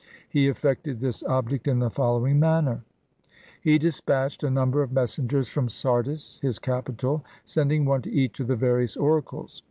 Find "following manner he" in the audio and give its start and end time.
1.91-3.77